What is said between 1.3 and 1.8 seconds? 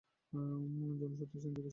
চিন্তিত ছিল।